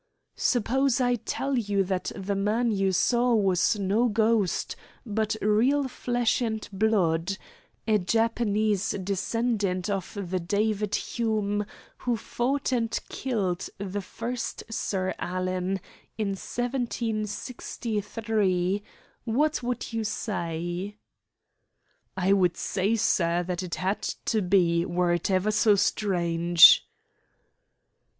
"Suppose 0.35 0.99
I 0.99 1.13
tell 1.13 1.55
you 1.55 1.83
that 1.83 2.11
the 2.15 2.33
man 2.33 2.71
you 2.71 2.91
saw 2.91 3.35
was 3.35 3.77
no 3.77 4.07
ghost, 4.09 4.75
but 5.05 5.35
real 5.43 5.87
flesh 5.87 6.41
and 6.41 6.67
blood, 6.73 7.37
a 7.87 7.99
Japanese 7.99 8.95
descendant 9.03 9.91
of 9.91 10.17
the 10.31 10.39
David 10.39 10.95
Hume 10.95 11.67
who 11.99 12.17
fought 12.17 12.71
and 12.71 12.99
killed 13.09 13.69
the 13.77 14.01
first 14.01 14.63
Sir 14.71 15.13
Alan 15.19 15.79
in 16.17 16.29
1763, 16.29 18.83
what 19.25 19.61
would 19.61 19.93
you 19.93 20.03
say?" 20.03 20.97
"I 22.17 22.33
would 22.33 22.57
say, 22.57 22.95
sir, 22.95 23.43
that 23.43 23.61
it 23.61 23.75
had 23.75 24.01
to 24.01 24.41
be, 24.41 24.83
were 24.83 25.13
it 25.13 25.29
ever 25.29 25.51
so 25.51 25.75
strange." 25.75 26.87